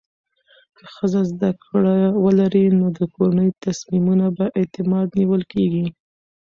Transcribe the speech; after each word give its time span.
که 0.75 0.83
ښځه 0.95 1.21
زده 1.31 1.49
کړه 1.63 1.95
ولري، 2.23 2.65
نو 2.79 2.85
د 2.97 2.99
کورنۍ 3.15 3.49
تصمیمونه 3.65 4.25
په 4.37 4.45
اعتماد 4.59 5.07
نیول 5.19 5.41
کېږي. 5.53 5.85